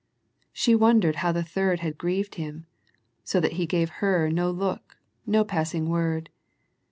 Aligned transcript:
She 0.51 0.73
wondered 0.73 1.17
how 1.17 1.31
the 1.31 1.43
third 1.43 1.81
had 1.81 1.95
grieved 1.95 2.33
Him, 2.33 2.65
so 3.23 3.39
that 3.39 3.51
He 3.61 3.67
gave 3.67 3.91
her 4.01 4.31
no 4.31 4.49
look, 4.49 4.97
no 5.27 5.45
passing 5.45 5.87
word. 5.89 6.31